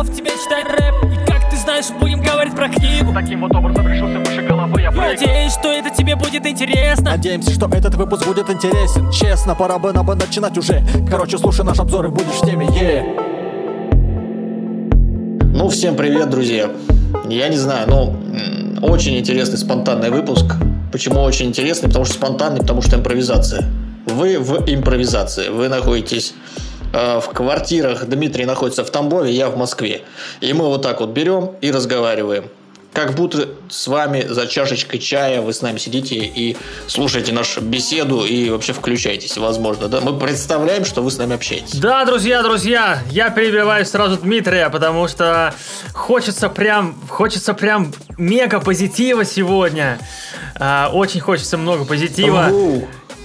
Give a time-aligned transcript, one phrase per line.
[0.00, 3.54] придумал в тебе читать рэп И как ты знаешь, будем говорить про книгу Таким вот
[3.54, 7.94] образом решился выше головы я прыгну Надеюсь, что это тебе будет интересно Надеемся, что этот
[7.94, 12.08] выпуск будет интересен Честно, пора бы нам бы начинать уже Короче, слушай наш обзор и
[12.08, 13.04] будешь в теме, е
[15.52, 16.70] Ну, всем привет, друзья.
[17.28, 18.16] Я не знаю, ну,
[18.82, 20.46] очень интересный спонтанный выпуск.
[20.90, 21.88] Почему очень интересный?
[21.88, 23.64] Потому что спонтанный, потому что импровизация.
[24.06, 25.48] Вы в импровизации.
[25.48, 26.34] Вы находитесь
[26.92, 28.06] в квартирах.
[28.06, 30.02] Дмитрий находится в Тамбове, я в Москве.
[30.40, 32.44] И мы вот так вот берем и разговариваем.
[32.92, 36.56] Как будто с вами за чашечкой чая вы с нами сидите и
[36.88, 40.00] слушаете нашу беседу и вообще включаетесь, возможно, да?
[40.00, 41.78] Мы представляем, что вы с нами общаетесь.
[41.78, 45.54] Да, друзья, друзья, я перебиваю сразу Дмитрия, потому что
[45.94, 50.00] хочется прям, хочется прям мега позитива сегодня.
[50.56, 52.50] А, очень хочется много позитива.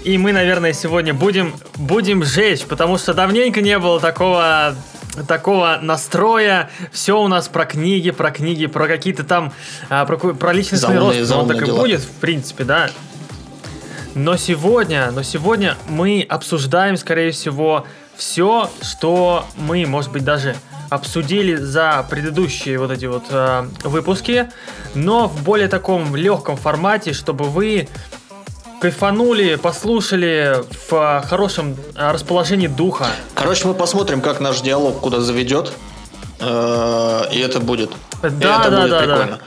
[0.05, 4.75] И мы, наверное, сегодня будем, будем жечь, потому что давненько не было такого
[5.27, 6.69] такого настроя.
[6.91, 9.51] Все у нас про книги, про книги, про какие-то там,
[9.89, 11.15] а, про, про личностный Заумные- рост.
[11.15, 11.79] Ну, Он заумные так и дела.
[11.79, 12.91] будет, в принципе, да.
[14.13, 20.55] Но сегодня, но сегодня мы обсуждаем, скорее всего, все, что мы, может быть, даже
[20.91, 24.51] обсудили за предыдущие вот эти вот э, выпуски,
[24.93, 27.87] но в более таком легком формате, чтобы вы
[28.81, 30.57] кайфанули, послушали
[30.89, 33.07] в э, хорошем э, расположении духа.
[33.33, 35.71] Короче, мы посмотрим, как наш диалог куда заведет.
[36.39, 37.91] Э, И это будет.
[38.21, 39.25] Да, и это да, будет да, прикольно.
[39.27, 39.39] да.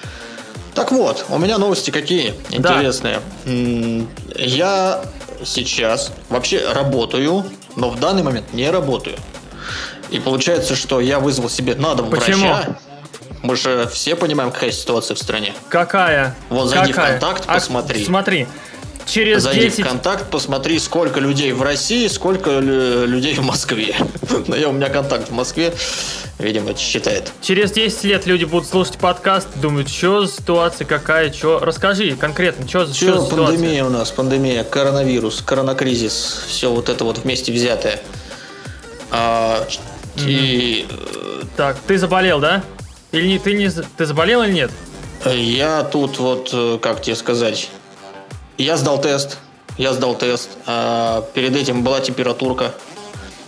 [0.74, 2.56] Так вот, у меня новости какие Да.
[2.74, 3.20] интересные.
[3.46, 5.02] М, Я
[5.44, 7.44] сейчас вообще работаю,
[7.76, 9.16] но в данный момент не работаю.
[10.10, 12.48] И получается, что я вызвал себе на дом Почему?
[12.48, 12.78] врача.
[13.42, 15.52] Мы же все понимаем, какая ситуация в стране.
[15.68, 16.34] Какая?
[16.48, 17.18] Вот зайди в Какая?
[17.20, 18.04] «Контакт», А, посмотри.
[18.04, 18.46] смотри.
[19.08, 19.84] Через Зайди 10...
[19.84, 23.96] в контакт, посмотри, сколько людей в России, сколько лю- людей в Москве.
[24.46, 25.74] Ну, я, у меня контакт в Москве,
[26.38, 27.32] видимо, считает.
[27.40, 31.58] Через 10 лет люди будут слушать подкаст, думают, что за ситуация, какая, что.
[31.58, 33.46] Расскажи конкретно, что за, чё за ситуация.
[33.56, 38.00] пандемия у нас, пандемия, коронавирус, коронакризис, все вот это вот вместе взятое.
[39.10, 39.66] А,
[40.18, 40.86] и
[41.56, 42.62] Так, ты заболел, да?
[43.12, 44.70] Или не, ты не, ты заболел или нет?
[45.24, 47.68] э, я тут вот, э, как тебе сказать,
[48.58, 49.38] я сдал тест,
[49.76, 50.50] я сдал тест.
[50.66, 52.74] А, перед этим была температурка,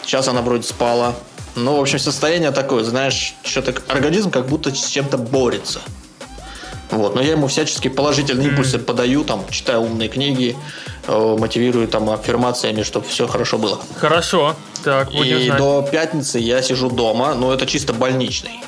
[0.02, 1.14] сейчас она вроде спала.
[1.56, 5.80] Ну, в общем, состояние такое, знаешь, что-то организм как будто с чем-то борется.
[6.90, 10.56] Вот, но я ему всячески положительные импульсы подаю, там, читаю умные книги,
[11.06, 13.80] э, мотивирую там аффирмациями, чтобы все хорошо было.
[13.96, 14.56] Хорошо.
[14.82, 15.58] Так, будем И знать.
[15.58, 18.60] до пятницы я сижу дома, но это чисто больничный.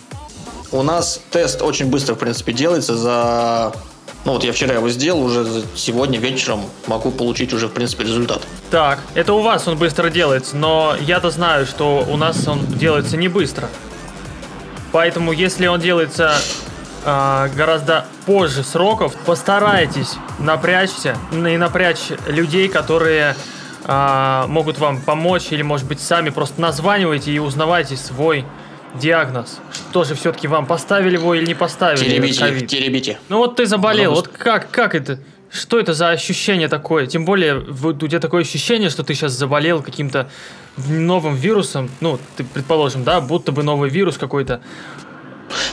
[0.71, 3.75] У нас тест очень быстро, в принципе, делается за...
[4.25, 8.43] Ну вот я вчера его сделал, уже сегодня вечером могу получить уже, в принципе, результат.
[8.71, 13.17] Так, это у вас он быстро делается, но я-то знаю, что у нас он делается
[13.17, 13.69] не быстро.
[14.93, 16.37] Поэтому, если он делается
[17.05, 23.35] а, гораздо позже сроков, постарайтесь напрячься и напрячь людей, которые
[23.85, 28.45] а, могут вам помочь, или, может быть, сами просто названивайте и узнавайте свой
[28.95, 29.61] диагноз.
[29.73, 32.05] Что же все-таки вам поставили его или не поставили?
[32.05, 33.19] Теребите, теребите.
[33.29, 35.19] Ну вот ты заболел, Ну, вот как, как это?
[35.51, 37.07] Что это за ощущение такое?
[37.07, 40.31] Тем более, вот у тебя такое ощущение, что ты сейчас заболел каким-то
[40.89, 41.91] новым вирусом.
[42.01, 44.63] Ну, ты, предположим, да, будто бы новый вирус какой-то.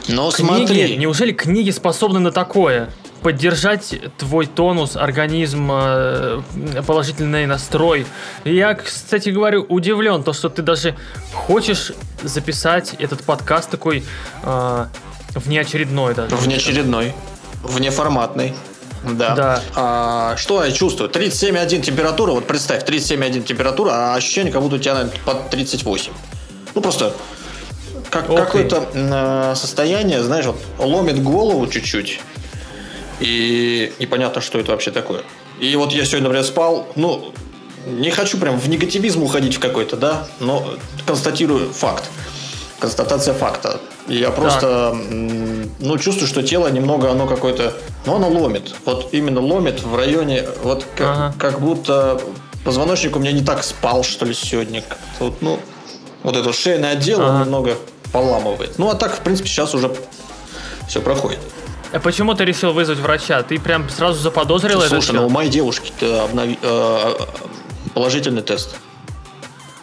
[0.10, 2.90] Но Книги, смотри, неужели книги способны на такое?
[3.22, 6.42] Поддержать твой тонус, организм, э,
[6.88, 8.06] положительный настрой.
[8.46, 10.96] Я, кстати говоря, удивлен, то, что ты даже
[11.34, 11.92] хочешь
[12.24, 14.06] записать этот подкаст такой
[14.44, 14.86] э,
[15.36, 16.36] внеочередной даже.
[16.36, 17.14] внеочередной,
[17.64, 18.54] внеформатный.
[19.04, 19.36] Да.
[19.36, 19.62] Да.
[19.76, 21.10] А, что я чувствую?
[21.10, 26.12] 37,1 температура, вот представь, 37,1 температура, а ощущение, как будто у тебя наверное, под 38.
[26.76, 27.14] Ну просто
[28.10, 32.20] как, какое-то м, состояние, знаешь, вот ломит голову чуть-чуть.
[33.20, 35.22] И непонятно, что это вообще такое.
[35.60, 37.34] И вот я сегодня, например, спал, ну,
[37.86, 40.76] не хочу прям в негативизм уходить в какой-то, да, но
[41.06, 42.06] констатирую факт.
[42.80, 43.82] Констатация факта.
[44.08, 47.74] Я просто, м, ну, чувствую, что тело немного, оно какое-то,
[48.06, 48.74] ну, оно ломит.
[48.86, 51.34] Вот именно ломит в районе, вот как, Ага.
[51.38, 52.22] как будто
[52.64, 54.84] позвоночник у меня не так спал, что ли, сегодня.
[55.20, 55.60] Вот, ну,
[56.24, 57.44] вот это шейный отдел, Ага.
[57.44, 57.78] немного
[58.14, 58.78] поламывает.
[58.80, 59.94] Ну, а так, в принципе, сейчас уже
[60.88, 61.40] все проходит.
[61.92, 63.42] А почему ты решил вызвать врача?
[63.44, 67.14] Ты прям сразу заподозрил это Слушай, ну у моей девушки обнови- э,
[67.94, 68.76] положительный тест.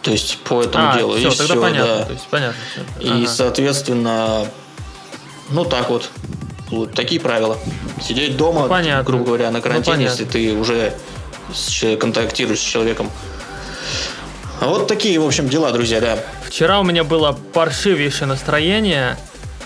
[0.01, 1.17] То есть по этому А, делу.
[1.17, 1.95] все, и тогда всё, понятно.
[1.97, 2.05] да.
[2.05, 2.55] То есть понятно.
[3.01, 3.27] И, Ага.
[3.27, 4.47] соответственно,
[5.49, 6.09] ну так вот.
[6.71, 7.57] Вот такие правила.
[8.01, 9.03] Сидеть дома, Ну, понятно.
[9.03, 10.11] грубо говоря, на Ну, карантине, понятно.
[10.11, 10.93] если ты уже
[11.53, 13.09] с контактируешь с человеком.
[14.59, 16.19] А Вот такие, в общем, дела, друзья, да.
[16.45, 19.17] Вчера у меня было паршивейшее настроение.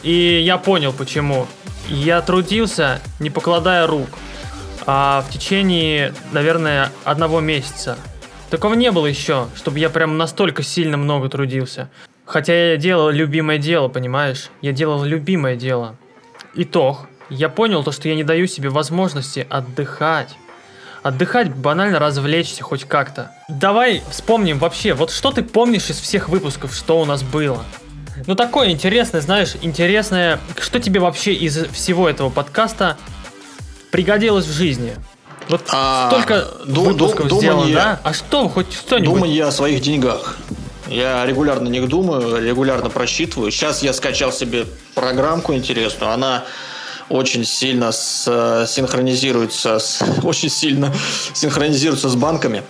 [0.03, 1.47] И я понял почему.
[1.91, 4.07] Я трудился, не покладая рук,
[4.85, 7.97] а в течение, наверное, одного месяца.
[8.49, 11.89] Такого не было еще, чтобы я прям настолько сильно много трудился.
[12.23, 14.51] Хотя я делал любимое дело, понимаешь?
[14.61, 15.97] Я делал любимое дело.
[16.55, 17.09] Итог.
[17.29, 20.37] Я понял то, что я не даю себе возможности отдыхать.
[21.03, 23.33] Отдыхать, банально развлечься хоть как-то.
[23.49, 27.65] Давай вспомним вообще, вот что ты помнишь из всех выпусков, что у нас было?
[28.27, 32.97] Ну такое интересное, знаешь, интересное, что тебе вообще из всего этого подкаста
[33.91, 34.95] пригодилось в жизни?
[35.49, 37.99] Вот А, столько ду- выпусков ду- сделано, думание- да?
[38.03, 39.15] А что, хоть что-нибудь?
[39.15, 40.37] Думаю я о своих деньгах.
[40.87, 43.51] Я регулярно них думаю, регулярно просчитываю.
[43.51, 46.11] Сейчас я скачал себе программку интересную.
[46.13, 46.43] Она
[47.09, 50.93] очень сильно с- э, синхронизируется, с, очень сильно
[51.33, 52.63] синхронизируется с банками.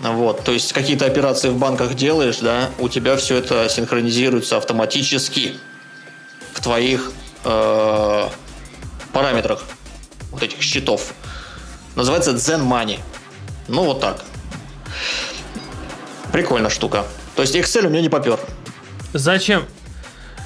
[0.00, 5.56] Вот, то есть какие-то операции в банках делаешь, да, у тебя все это синхронизируется автоматически
[6.54, 7.12] в твоих
[7.44, 8.28] э,
[9.12, 9.62] параметрах
[10.30, 11.12] вот этих счетов.
[11.96, 12.98] Называется Zen Money.
[13.68, 14.24] Ну вот так.
[16.32, 17.04] Прикольная штука.
[17.36, 18.38] То есть Excel у меня не попер.
[19.12, 19.66] Зачем?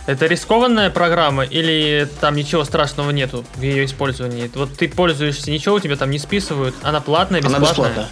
[0.06, 4.50] Это рискованная программа или там ничего страшного нету в ее использовании?
[4.54, 6.74] Вот ты пользуешься, ничего у тебя там не списывают?
[6.82, 8.08] Она платная, Она бесплатная?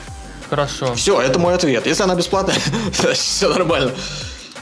[0.57, 0.95] Хорошо.
[0.95, 1.87] Все, это мой ответ.
[1.87, 2.57] Если она бесплатная,
[3.15, 3.91] все нормально.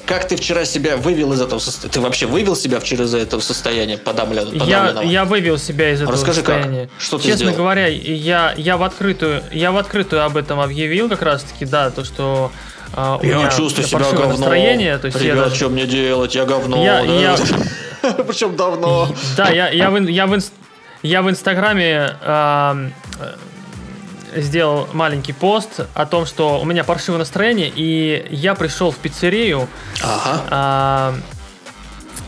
[0.07, 1.93] Как ты вчера себя вывел из этого состояния?
[1.93, 5.03] Ты вообще вывел себя вчера из этого состояния подавлен- Я, подавленного?
[5.05, 6.55] я вывел себя из этого Расскажи, как?
[6.63, 6.89] состояния.
[7.01, 7.57] Что ты Честно сделал?
[7.57, 11.91] говоря, я, я в открытую, я в открытую об этом объявил как раз таки, да,
[11.91, 12.53] то что
[12.97, 14.29] у Я меня чувствую себя говно.
[14.29, 16.37] настроение, то есть я Ребят, даже- что мне делать?
[16.37, 16.85] Я говно.
[16.85, 17.13] Я- да?
[18.09, 19.09] я- Причем давно.
[19.37, 20.53] Да, я, я, в, я, в, инс-
[21.03, 23.35] я в Инстаграме ам, э,
[24.37, 29.69] сделал маленький пост о том, что у меня паршивое настроение, и я пришел в пиццерию
[30.03, 30.43] Ага.
[30.51, 31.23] ам,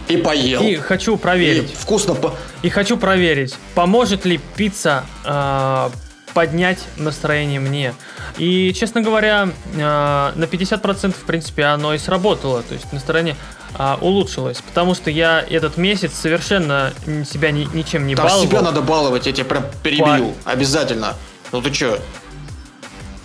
[0.08, 0.62] И поел.
[0.62, 1.75] и хочу И проверить.
[1.76, 2.34] вкусно по...
[2.62, 5.90] И хочу проверить, поможет ли пицца а,
[6.34, 7.94] поднять настроение мне.
[8.38, 12.62] И, честно говоря, а, на 50% в принципе оно и сработало.
[12.62, 13.37] То есть настроение
[13.75, 14.60] а, улучшилось.
[14.60, 16.93] Потому что я этот месяц совершенно
[17.31, 18.46] себя ни- ничем не Там баловал.
[18.46, 20.34] себя надо баловать, я тебя прям перебью.
[20.44, 21.14] Обязательно.
[21.52, 21.99] Ну ты чё?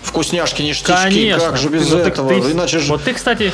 [0.04, 1.46] Вкусняшки, ништячки, Конечно.
[1.50, 2.30] как же без Ну, этого?
[2.30, 2.92] ты- Иначе же...
[2.92, 3.52] Вот ты, кстати,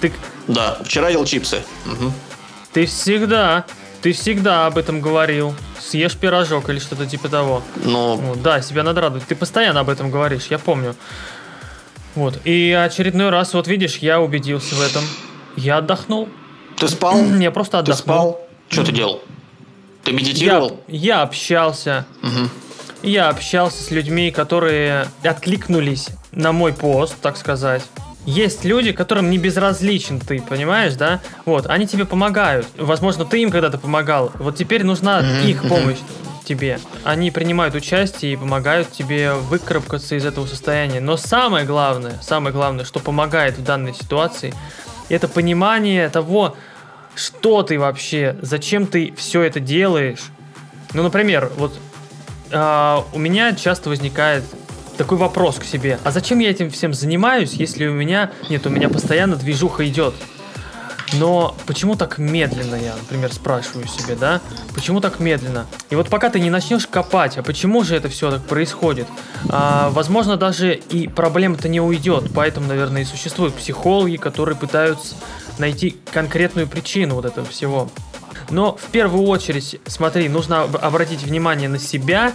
[0.00, 0.12] ты,
[0.46, 1.62] Да, вчера ел чипсы.
[1.84, 2.12] Мгм.
[2.72, 3.64] ты всегда,
[4.02, 5.54] ты всегда об этом говорил.
[5.80, 7.62] Съешь пирожок или что-то типа того.
[7.84, 9.26] Ну, Ну, да, себя надо радовать.
[9.26, 10.94] Ты постоянно об этом говоришь, я помню.
[12.14, 12.38] Вот.
[12.44, 15.04] И очередной раз, вот видишь, я убедился в этом.
[15.56, 16.28] Я отдохнул.
[16.76, 17.18] ты спал?
[17.40, 17.96] Я просто Ты отдохнул.
[18.16, 18.40] спал?
[18.68, 19.20] Что ты делал?
[20.04, 20.80] Ты Я, медитировал?
[20.88, 22.06] я общался.
[22.22, 22.48] Мгм.
[23.02, 27.82] Я общался с людьми, которые откликнулись на мой пост, так сказать.
[28.26, 31.20] Есть люди, которым не безразличен ты, понимаешь, да?
[31.46, 32.66] Вот, они тебе помогают.
[32.76, 34.30] Возможно, ты им когда-то помогал.
[34.34, 35.96] Вот теперь нужна их помощь
[36.46, 36.78] тебе.
[37.04, 41.00] Они принимают участие и помогают тебе выкарабкаться из этого состояния.
[41.00, 44.52] Но самое главное, самое главное, что помогает в данной ситуации,
[45.08, 46.56] это понимание того,
[47.14, 50.20] что ты вообще, зачем ты все это делаешь.
[50.92, 51.78] Ну, например, вот
[52.52, 54.44] а, у меня часто возникает
[54.96, 55.98] такой вопрос к себе.
[56.04, 58.30] А зачем я этим всем занимаюсь, если у меня...
[58.48, 60.14] Нет, у меня постоянно движуха идет.
[61.14, 64.40] Но почему так медленно, я, например, спрашиваю себе, да?
[64.74, 65.66] Почему так медленно?
[65.90, 69.08] И вот пока ты не начнешь копать, а почему же это все так происходит?
[69.48, 72.30] А, возможно, даже и проблема-то не уйдет.
[72.34, 75.16] Поэтому, наверное, и существуют психологи, которые пытаются
[75.58, 77.90] найти конкретную причину вот этого всего.
[78.50, 82.32] Но в первую очередь, смотри, нужно об- обратить внимание на себя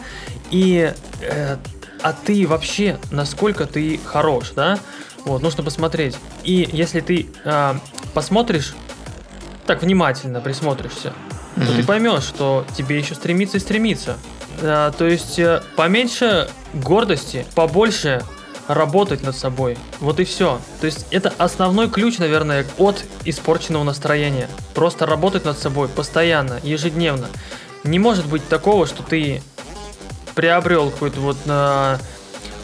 [0.52, 1.58] и э,
[2.02, 4.80] а ты вообще насколько ты хорош, да?
[5.26, 6.16] Вот, нужно посмотреть.
[6.44, 7.74] И если ты э,
[8.14, 8.76] посмотришь,
[9.66, 11.14] так внимательно присмотришься,
[11.56, 14.18] то ты поймешь, что тебе еще стремиться и стремиться.
[14.62, 18.24] Э, то есть э, поменьше гордости, побольше
[18.68, 19.78] работать над собой.
[20.00, 20.60] Вот и все.
[20.82, 24.50] То есть это основной ключ, наверное, от испорченного настроения.
[24.74, 27.28] Просто работать над собой постоянно, ежедневно.
[27.84, 29.42] Не может быть такого, что ты
[30.34, 31.38] приобрел какой-то вот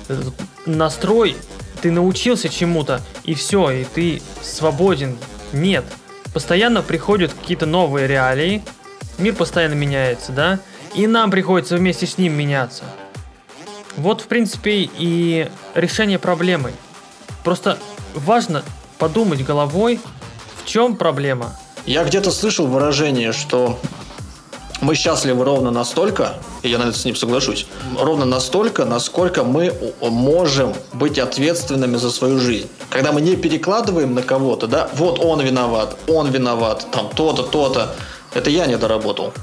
[0.07, 0.33] этот
[0.65, 1.37] настрой,
[1.81, 5.17] ты научился чему-то, и все, и ты свободен.
[5.53, 5.85] Нет.
[6.33, 8.63] Постоянно приходят какие-то новые реалии,
[9.17, 10.59] мир постоянно меняется, да,
[10.95, 12.83] и нам приходится вместе с ним меняться.
[13.97, 16.73] Вот, в принципе, и решение проблемы.
[17.43, 17.77] Просто
[18.13, 18.63] важно
[18.97, 19.99] подумать головой,
[20.55, 21.55] в чем проблема.
[21.85, 23.79] Я где-то слышал выражение, что
[24.81, 27.67] мы счастливы ровно настолько, и я, наверное, с ним соглашусь,
[27.99, 32.67] ровно настолько, насколько мы можем быть ответственными за свою жизнь.
[32.89, 37.95] Когда мы не перекладываем на кого-то, да, вот он виноват, он виноват, там то-то, то-то,
[38.33, 39.33] Это я не доработал.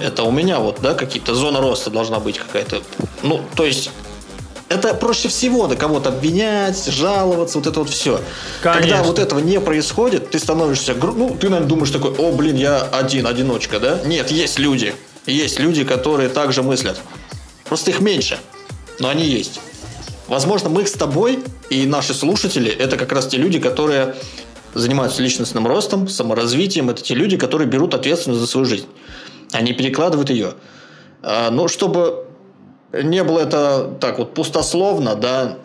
[0.00, 2.82] Это у меня вот, да, какие-то зона роста должна быть какая-то.
[3.22, 3.90] Ну, то есть
[4.68, 8.20] это проще всего до кого-то обвинять, жаловаться, вот это вот все.
[8.62, 9.04] Когда Конечно.
[9.04, 13.26] вот этого не происходит, ты становишься, ну, ты, наверное, думаешь такой, о, блин, я один,
[13.26, 14.00] одиночка, да?
[14.04, 14.94] Нет, есть люди.
[15.26, 16.98] Есть люди, которые также мыслят.
[17.64, 18.38] Просто их меньше,
[18.98, 19.60] но они есть.
[20.26, 24.16] Возможно, мы с тобой и наши слушатели– это как раз те люди, которые
[24.74, 26.90] занимаются личностным ростом, саморазвитием.
[26.90, 28.86] Это те люди, которые берут ответственность за свою жизнь.
[29.54, 30.54] Они перекладывают ее.
[31.22, 32.26] А, Но чтобы
[32.92, 35.58] не было это так вот пустословно, да,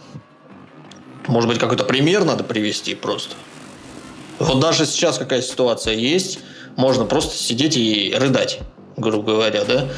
[1.28, 3.36] может быть, какой-то пример надо привести просто.
[4.38, 6.40] Вот даже сейчас какая ситуация есть,
[6.76, 8.60] можно просто сидеть и рыдать,
[8.96, 9.90] грубо говоря, да.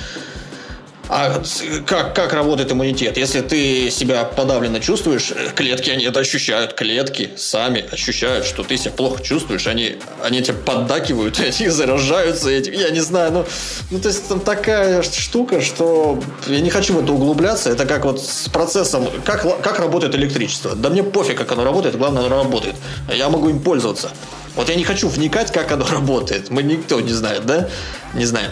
[1.13, 1.43] А
[1.85, 3.17] как, как работает иммунитет?
[3.17, 6.73] Если ты себя подавленно чувствуешь, клетки, они это ощущают.
[6.73, 9.67] Клетки сами ощущают, что ты себя плохо чувствуешь.
[9.67, 12.71] Они, они тебя поддакивают, они заражаются этим.
[12.71, 13.45] Я не знаю, ну,
[13.89, 17.69] ну, то есть там такая штука, что я не хочу в это углубляться.
[17.69, 20.77] Это как вот с процессом, как, как работает электричество.
[20.77, 22.75] Да мне пофиг, как оно работает, главное, оно работает.
[23.13, 24.11] Я могу им пользоваться.
[24.55, 26.49] Вот я не хочу вникать, как оно работает.
[26.49, 27.67] Мы никто не знает, да?
[28.13, 28.51] Не знаем.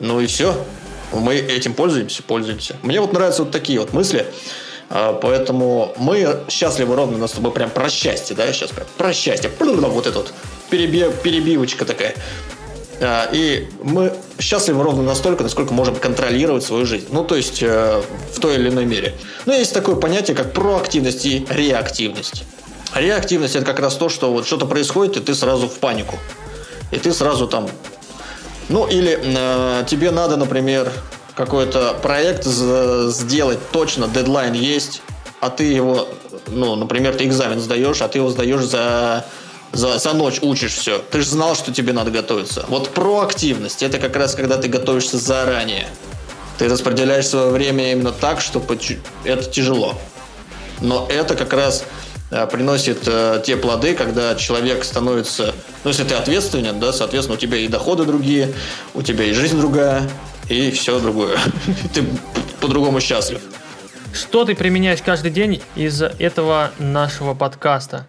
[0.00, 0.54] Ну и все.
[1.12, 2.76] Мы этим пользуемся, пользуемся.
[2.82, 4.26] Мне вот нравятся вот такие вот мысли.
[4.90, 8.86] А, Поэтому мы счастливы ровно, у нас с тобой прям про счастье, да, сейчас прям
[8.96, 9.50] про счастье.
[9.58, 10.32] Вот это вот
[10.70, 12.14] переби- перебивочка такая.
[13.00, 17.06] А, И мы счастливы ровно настолько, насколько можем контролировать свою жизнь.
[17.10, 18.02] Ну, то есть, э,
[18.34, 19.14] в той или иной мере.
[19.46, 22.44] Но есть такое понятие, как проактивность и реактивность.
[22.94, 26.18] Реактивность– это как раз то, что вот что-то происходит, и ты сразу в панику.
[26.90, 27.68] И ты сразу там
[28.68, 30.92] ну, или э, тебе надо, например,
[31.34, 35.02] какой-то проект сделать точно, дедлайн есть,
[35.40, 36.08] а ты его,
[36.48, 39.24] ну, например, ты экзамен сдаешь, а ты его сдаешь за,
[39.72, 40.98] за, за ночь, учишь все.
[40.98, 42.66] Ты же знал, что тебе надо готовиться.
[42.68, 45.86] Вот проактивность– это как раз когда ты готовишься заранее.
[46.58, 48.62] Ты распределяешь свое время именно так, что
[49.24, 49.94] это тяжело.
[50.80, 51.84] Но это как раз
[52.30, 55.54] приносит э, те плоды, когда человек становится,
[55.84, 58.52] ну, если ты ответственен, да, соответственно, у тебя и доходы другие,
[58.94, 60.02] у тебя и жизнь другая,
[60.48, 61.38] и все другое.
[61.94, 62.04] Ты
[62.60, 63.40] по-другому счастлив.
[64.12, 68.06] Что ты применяешь каждый день из этого нашего подкаста?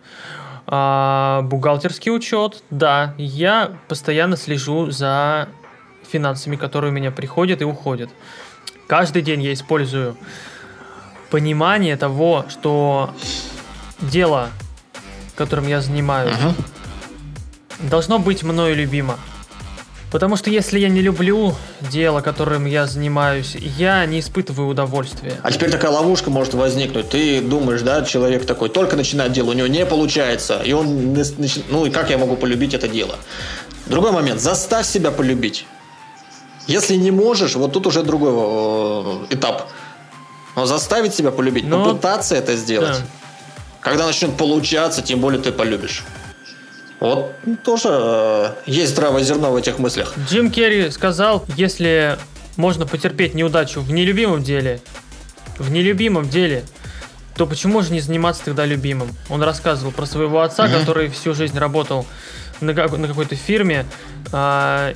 [0.66, 3.14] А, бухгалтерский учет, да.
[3.18, 5.50] Я постоянно слежу за
[6.10, 8.10] финансами, которые у меня приходят и уходят.
[8.88, 10.16] Каждый день я использую
[11.30, 13.14] понимание того, что
[14.02, 14.50] дело,
[15.36, 16.36] которым я занимаюсь,
[17.80, 19.18] должно быть мною любимо.
[20.12, 25.40] Потому что если я не люблю дело, которым я занимаюсь, я не испытываю удовольствия.
[25.44, 27.10] А теперь такая ловушка может возникнуть.
[27.10, 31.16] Ты думаешь, да, человек такой, только начинает дело, у него не получается, и он,
[31.70, 33.16] ну и как я могу полюбить это дело?
[33.86, 35.66] Другой момент, заставь себя полюбить.
[36.66, 39.70] Если не можешь, вот тут уже другой э, этап.
[40.56, 42.98] Но заставить себя полюбить, Но- попытаться это сделать.
[42.98, 43.19] Да.
[43.90, 46.04] Когда начнет получаться, тем более ты полюбишь.
[47.00, 50.14] Вот тоже э, есть здравое зерно в этих мыслях.
[50.30, 52.20] Джим Керри сказал, если
[52.56, 54.80] можно потерпеть неудачу в нелюбимом деле,
[55.58, 56.66] в нелюбимом деле,
[57.36, 59.10] то почему же не заниматься тогда любимым?
[59.28, 62.06] Он рассказывал про своего отца, который всю жизнь работал
[62.62, 63.88] на, как- на какой-то фирме.
[64.32, 64.94] а,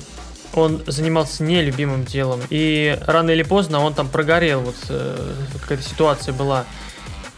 [0.52, 2.40] он занимался нелюбимым делом.
[2.48, 4.60] И рано или поздно он там прогорел.
[4.60, 6.64] Вот э, какая-то ситуация была.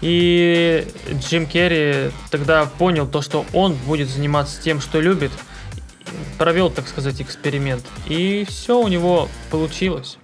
[0.01, 5.33] И Джим Керри тогда понял то, что он будет заниматься тем, что любит.
[6.39, 7.85] Провел, так сказать, эксперимент.
[8.07, 10.19] И все у него получилось.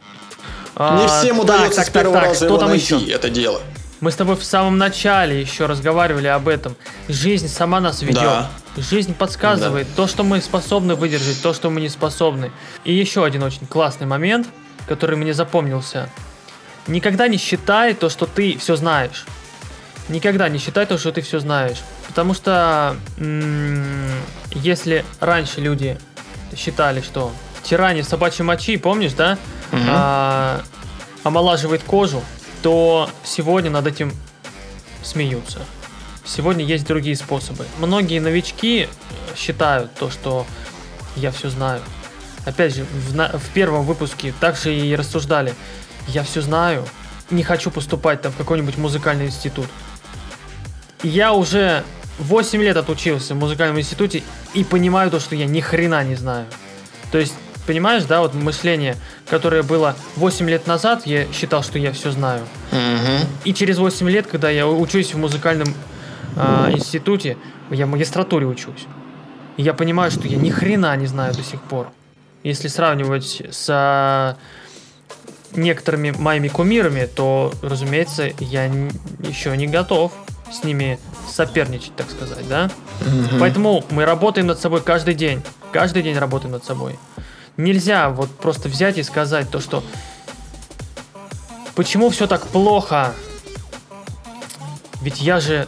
[0.79, 3.13] Не А, всем удается так, с так, первого так, раза что его там найти, еще?
[3.13, 3.61] это дело.
[4.01, 6.77] Мы с тобой в самом начале еще разговаривали об этом.
[7.09, 8.23] Жизнь сама нас ведет.
[8.23, 8.51] Да.
[8.77, 12.51] Жизнь подсказывает то, что мы способны выдержать, то, что мы не способны.
[12.85, 14.49] И еще один очень классный момент,
[14.89, 16.09] который мне запомнился.
[16.87, 19.25] Никогда не считай то, что ты все знаешь.
[20.09, 21.79] Никогда не считай то, что ты все знаешь.
[22.09, 22.97] Потому что
[24.51, 25.99] если раньше люди
[26.57, 27.33] считали, что
[27.63, 29.39] тирание собачьей мочи, помнишь, да?
[29.89, 30.61] А,
[31.23, 32.23] омолаживает кожу,
[32.63, 34.13] то сегодня над этим
[35.03, 35.61] смеются.
[36.25, 37.65] Сегодня есть другие способы.
[37.79, 38.89] Многие новички
[39.37, 40.47] считают то, что
[41.17, 41.81] я все знаю.
[42.45, 45.55] Опять же, в, на- в первом выпуске также и рассуждали.
[46.09, 46.87] Я все знаю.
[47.31, 49.67] Не хочу поступать там в какой-нибудь музыкальный институт.
[51.03, 51.85] Я уже
[52.19, 54.23] 8 лет отучился в музыкальном институте
[54.55, 56.47] и понимаю то, что я ни хрена не знаю.
[57.11, 57.35] То есть,
[57.67, 58.97] понимаешь, да, вот мышление,
[59.29, 62.47] которое было 8 лет назад, я считал, что я все знаю.
[62.71, 63.27] Мгм.
[63.45, 65.75] И через 8 лет, когда я учусь в музыкальном
[66.37, 67.37] а, институте,
[67.71, 68.87] я в магистратуре учусь.
[69.57, 71.89] И я понимаю, что я ни хрена не знаю до сих пор.
[72.45, 74.37] если сравнивать с
[75.55, 80.13] некоторыми моими кумирами, то, разумеется, я еще не готов
[80.53, 82.71] с ними соперничать, так сказать, да?
[83.41, 85.43] Поэтому мы работаем над собой каждый день.
[85.73, 86.99] Каждый день работаем над собой.
[87.57, 89.83] Нельзя вот просто взять и сказать то, что
[91.75, 93.13] почему все так плохо?
[95.01, 95.67] Ведь я же...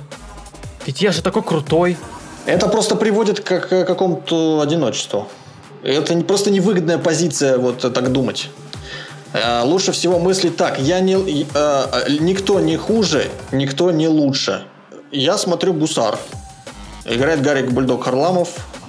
[0.86, 1.96] Ведь я же такой крутой.
[2.46, 5.28] Это просто приводит к, к какому-то одиночеству.
[5.82, 8.50] Это не, просто невыгодная позиция вот так думать.
[9.34, 10.78] Э, лучше всего мыслить так.
[10.78, 11.84] Я не, э,
[12.20, 14.64] никто не хуже, никто не лучше.
[15.14, 16.18] Я смотрю «Гусар».
[17.04, 18.48] Играет Гарик Бульдог Харламов.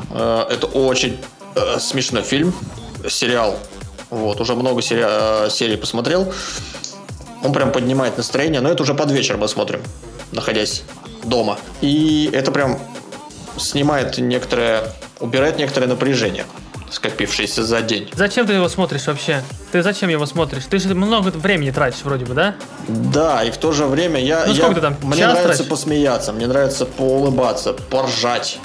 [0.09, 1.19] Э, это очень
[1.53, 2.51] э, смешной фильм,
[3.07, 3.59] сериал.
[4.09, 6.33] Вот, уже много сери- э, серий посмотрел.
[7.43, 9.83] Он прям поднимает настроение, но это уже под вечер мы смотрим,
[10.31, 10.81] находясь
[11.23, 11.59] дома.
[11.81, 12.79] И это прям
[13.57, 16.45] снимает некоторое, убирает некоторое напряжение,
[16.95, 18.09] скопившееся за день.
[18.13, 19.43] Зачем ты его смотришь вообще?
[19.71, 20.63] Ты зачем его смотришь?
[20.69, 22.55] Ты же много времени тратишь вроде бы, да?
[22.87, 25.67] Да, и в то же время я, Ну, я сколько ты там, мне нравится тратишь?
[25.67, 28.59] посмеяться, мне нравится поулыбаться, поржать.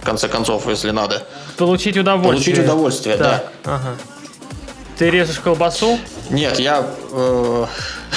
[0.00, 1.26] В конце концов, если надо.
[1.56, 2.54] Получить удовольствие.
[2.54, 3.96] Получить удовольствие, Так, Ага.
[4.98, 5.98] Ты режешь колбасу?
[6.30, 6.86] Нет, я...
[7.12, 7.66] э,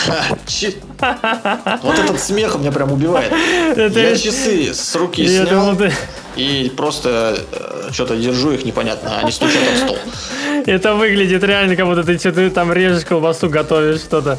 [1.82, 3.32] Вот этот смех меня прям убивает.
[3.76, 5.76] Я часы с руки снял
[6.36, 7.38] и просто
[7.92, 9.98] что-то держу их непонятно, они стучат об стол.
[10.66, 14.38] Это выглядит реально, как будто ты что-то там режешь колбасу, готовишь что-то.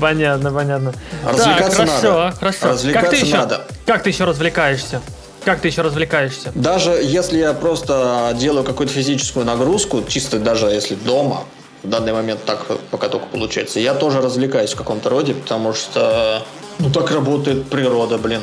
[0.00, 0.92] Понятно, понятно.
[1.24, 2.36] Развлекаться так, хорошо, надо.
[2.36, 2.58] хорошо.
[2.60, 3.66] как Развлекаться ты еще, надо.
[3.86, 5.00] Как ты еще развлекаешься?
[5.44, 6.52] Как ты еще развлекаешься?
[6.54, 11.44] Даже если я просто делаю какую-то физическую нагрузку, чисто даже если дома,
[11.82, 16.42] в данный момент так пока только получается, я тоже развлекаюсь в каком-то роде, потому что
[16.78, 18.42] ну так работает природа, блин.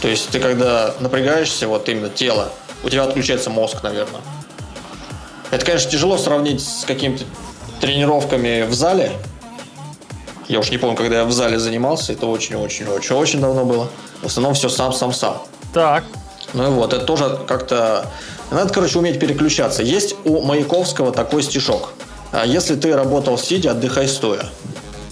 [0.00, 4.20] То есть ты когда напрягаешься, вот именно тело, у тебя отключается мозг, наверное.
[5.50, 7.24] Это, конечно, тяжело сравнить с какими-то
[7.80, 9.12] тренировками в зале.
[10.48, 13.88] Я уж не помню, когда я в зале занимался, это очень-очень-очень-очень давно было.
[14.22, 15.42] В основном все сам-сам-сам.
[15.72, 16.04] Так,
[16.54, 18.06] Ну и вот, это тоже как-то...
[18.50, 19.82] Надо, короче, уметь переключаться.
[19.82, 21.92] Есть у Маяковского такой стишок.
[22.32, 24.46] А Если ты работал сидя, отдыхай стоя.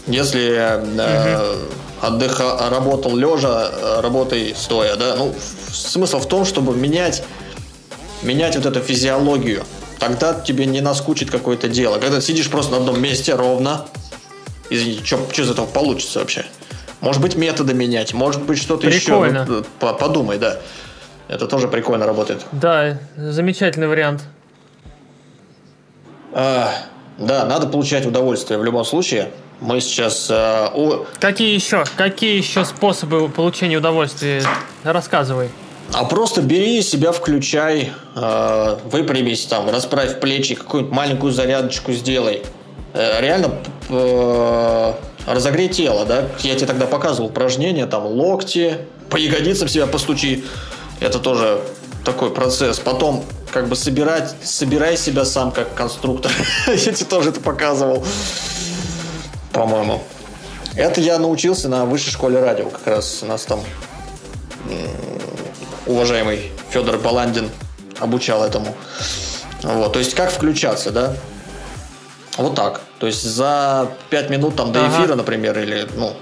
[0.07, 1.67] Если э,
[2.03, 4.97] отдыха, работал лежа, э, работай стоя.
[4.97, 5.17] Да?
[5.17, 5.35] Ну,
[5.73, 7.23] смысл в том, чтобы менять,
[8.23, 9.65] менять вот эту физиологию.
[9.99, 11.99] Тогда тебе не наскучит какое-то дело.
[11.99, 13.85] Когда ты сидишь просто на одном месте ровно,
[14.71, 16.47] извините, что из этого получится вообще?
[17.03, 19.13] Может быть, методы менять, может быть, что-то еще.
[19.47, 20.59] Ну, по- подумай, да.
[21.29, 22.45] Это тоже прикольно работает.
[22.51, 24.23] да, замечательный вариант.
[26.33, 26.73] А,
[27.21, 29.31] да, надо получать удовольствие в любом случае.
[29.61, 34.43] Мы сейчас а, о- Какие еще, какие еще способы получения удовольствия?
[34.85, 35.51] Рассказывай.
[35.93, 42.43] А просто бери себя, включай, э, выпрямись там, расправь плечи, какую-нибудь маленькую зарядочку сделай.
[42.95, 43.51] Э, реально
[43.89, 44.93] э,
[45.27, 46.27] разогрей тело, да?
[46.41, 48.79] Я тебе тогда показывал упражнения, там локти,
[49.11, 50.45] по ягодицам себя постучи.
[51.01, 51.61] Это тоже
[52.05, 52.79] такой процесс.
[52.79, 56.31] Потом как бы собирать, собирай себя сам как конструктор.
[56.67, 58.05] Я тебе тоже это показывал,
[59.53, 60.03] по-моему.
[60.77, 62.71] Это я научился на высшей школе радио.
[62.71, 63.61] Как раз у нас там
[65.87, 67.51] уважаемый Федор Баландин
[67.99, 68.75] обучал этому.
[69.63, 71.15] Вот, то есть как включаться, да?
[72.37, 72.81] Вот так.
[73.01, 75.03] То есть за 5 минут там до Ага.
[75.03, 76.15] эфира, например, или, ну,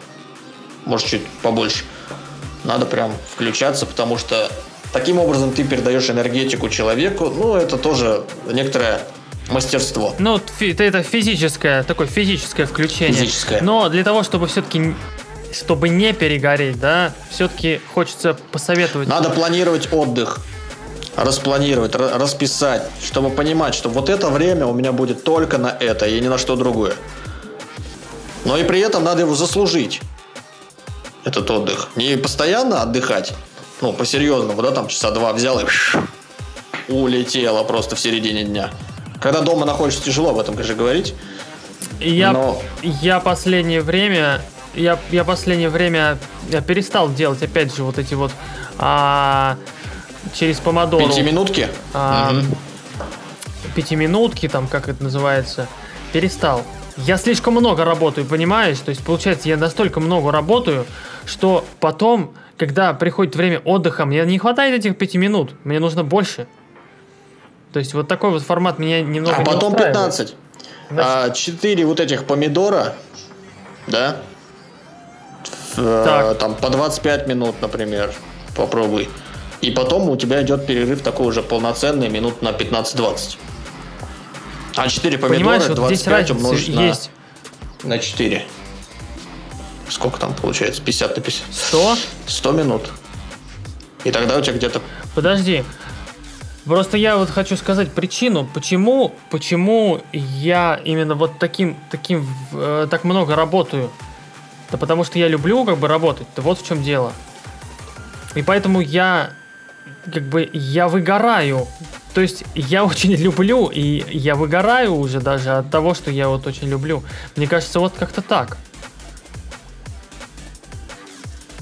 [0.87, 1.85] может, чуть побольше,
[2.65, 4.51] надо прям включаться, потому что
[4.93, 7.31] таким образом ты передаешь энергетику человеку.
[7.31, 9.01] Ну, это тоже некоторое
[9.51, 10.15] мастерство.
[10.19, 13.15] Ну, это физическое, такое физическое включение.
[13.15, 13.61] Физическое.
[13.63, 14.95] Но для того, чтобы все-таки
[15.53, 19.09] чтобы не перегореть, да, все-таки хочется посоветовать.
[19.09, 20.41] Надо планировать отдых,
[21.17, 26.07] распланировать, ра- расписать, чтобы понимать, что вот это время у меня будет только на это
[26.07, 26.95] и ни на что другое.
[28.45, 30.01] Но и при этом надо его заслужить,
[31.25, 31.89] этот отдых.
[31.97, 33.33] Не постоянно отдыхать,
[33.81, 35.65] ну, по-серьезному, да, там часа два взял и
[36.89, 38.71] улетело просто в середине дня.
[39.21, 41.15] Когда дома находишься, тяжело об этом, конечно, говорить.
[42.01, 44.41] Я, Но- я последнее время,
[44.75, 46.19] я, я последнее время
[46.51, 48.33] я перестал делать, опять же, вот эти вот
[48.79, 49.57] а,
[50.35, 51.69] через помодору Пятиминутки?
[51.95, 52.55] а, Мгм.
[53.75, 55.67] пятиминутки, там, как это называется,
[56.13, 56.63] перестал.
[56.97, 58.79] Я слишком много работаю, понимаешь?
[58.79, 60.87] То есть, получается, я настолько много работаю,
[61.27, 66.47] что потом, когда приходит время отдыха, мне не хватает этих пяти минут, мне нужно больше.
[67.73, 69.95] То есть, вот такой вот формат меня немного А не потом устраивает.
[69.95, 70.35] 15.
[70.91, 72.95] А, Четыре вот этих помидора,
[73.87, 74.17] да?
[75.77, 76.39] Э, Так.
[76.39, 78.13] Там по 25 минут, например.
[78.57, 79.09] Попробуй.
[79.61, 83.37] И потом у тебя идет перерыв такой уже полноценный, минут на 15-20.
[84.77, 87.11] А 4 помидора Понимаешь, вот 25 здесь разница умножить на, есть.
[87.83, 88.45] на 4.
[89.91, 90.83] Сколько там получается?
[90.83, 91.55] 50 на 50.
[91.55, 91.97] 100?
[92.27, 92.91] 100 минут.
[94.05, 94.81] И тогда у тебя где-то...
[95.15, 95.65] Подожди.
[96.65, 103.05] Просто я вот хочу сказать причину, почему, почему я именно вот таким, таким, э, так
[103.05, 103.91] много работаю.
[104.71, 106.27] Да потому что я люблю как бы работать.
[106.37, 107.13] Да вот в чем дело.
[108.35, 109.31] И поэтому я
[110.13, 111.67] как бы я выгораю.
[112.15, 116.47] То есть я очень люблю, и я выгораю уже даже от того, что я вот
[116.47, 117.03] очень люблю.
[117.37, 118.59] Мне кажется, вот как-то так.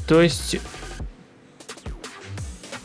[0.07, 0.57] То есть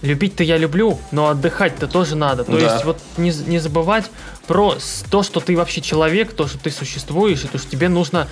[0.02, 2.44] Любить-то я люблю, но отдыхать-то тоже надо.
[2.44, 2.58] То Да.
[2.74, 4.06] есть вот не, не забывать
[4.48, 4.76] про
[5.12, 8.28] то, что ты вообще человек, то, что ты существуешь, и то, что тебе нужно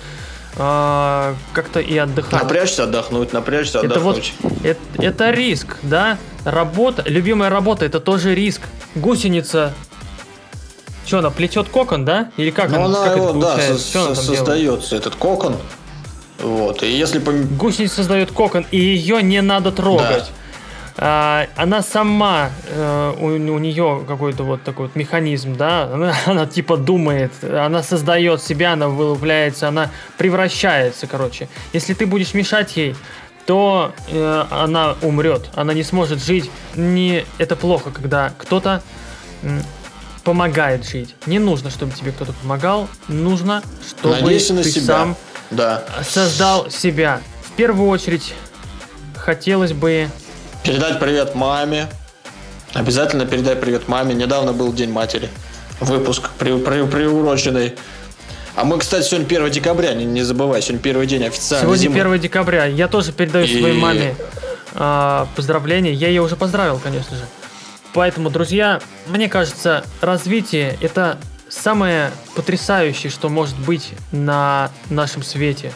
[0.56, 2.42] а, как-то и отдыхать.
[2.42, 4.64] Напрячься, отдохнуть, напрячься, Это вот отдохнуть.
[4.64, 6.18] это, это риск, да?
[6.44, 8.62] Работа, любимая работа, это тоже риск.
[8.96, 9.72] Гусеница.
[11.06, 12.32] Что, она плетет кокон, да?
[12.36, 13.78] Или как, Ну, она, она как его, это да, получается?
[13.84, 14.38] со- Чё она со- там делает?
[14.48, 15.56] создается, этот кокон.
[16.42, 16.82] Вот.
[16.82, 20.30] И если пом- Гусеница создает кокон, и ее не надо трогать.
[20.96, 26.46] А, она сама, э, у, у нее какой-то вот такой вот механизм, да, она, она
[26.46, 31.48] типа думает, она создает себя, она вылупляется, она превращается, короче.
[31.72, 32.94] Если ты будешь мешать ей,
[33.46, 36.50] то э, она умрет, она не сможет жить.
[36.74, 38.82] Не, это плохо, когда кто-то
[40.22, 41.14] помогает жить.
[41.24, 44.84] Не нужно, чтобы тебе кто-то помогал, нужно, чтобы надейся на ты себя.
[44.84, 45.16] сам
[45.50, 45.82] Да.
[46.02, 47.20] создал себя.
[47.42, 48.34] В первую очередь
[49.16, 50.08] хотелось бы...
[50.64, 51.88] Передать привет маме.
[52.74, 54.14] Обязательно передай привет маме.
[54.14, 55.28] Недавно был День матери.
[55.80, 57.74] Выпуск при, при- приуроченный.
[58.54, 62.00] А мы, кстати, сегодня 1 декабря, не, не забывай, сегодня первый день официально Сегодня зимы.
[62.00, 62.66] 1 декабря.
[62.66, 64.14] Я тоже передаю И- своей маме
[64.74, 65.92] а, поздравления.
[65.92, 67.24] Я ее уже поздравил, конечно же.
[67.94, 71.18] Поэтому, друзья, мне кажется, развитие это
[71.50, 75.72] самое потрясающее, что может быть на нашем свете.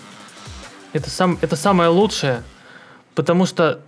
[0.93, 2.43] Это, сам, это самое лучшее,
[3.15, 3.81] потому что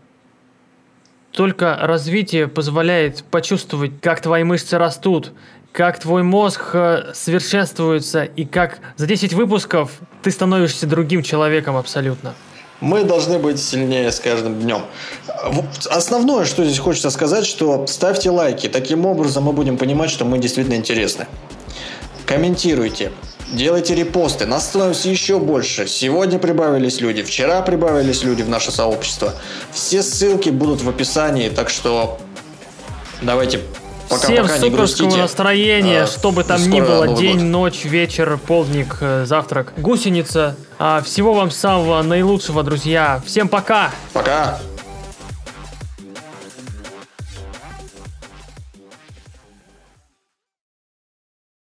[1.31, 5.33] только развитие позволяет почувствовать, как твои мышцы растут,
[5.73, 12.35] как твой мозг э, совершенствуется и как за 10 выпусков ты становишься другим человеком абсолютно.
[12.81, 14.83] Мы должны быть сильнее с каждым днем.
[15.91, 18.69] Основное, что здесь хочется сказать, что ставьте лайки.
[18.69, 21.27] Таким образом мы будем понимать, что мы действительно интересны.
[22.27, 23.13] Комментируйте.
[23.53, 25.87] Делайте репосты, нас становится еще больше.
[25.87, 29.35] Сегодня прибавились люди, вчера прибавились люди в наше сообщество.
[29.73, 32.19] Все ссылки будут в описании, так что
[33.23, 33.61] давайте
[34.09, 35.17] пока, Всем пока не суперского грустите.
[35.23, 37.43] настроения, А, что бы там ни было, Новый день, год.
[37.45, 40.57] ночь, вечер, полдник, э, завтрак, гусеница.
[40.81, 43.23] А, всего вам самого наилучшего, друзья.
[43.25, 43.93] Всем пока!
[44.13, 44.59] Пока!